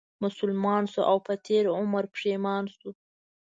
[0.23, 2.89] مسلمان شو او په تېر عمر پښېمان شو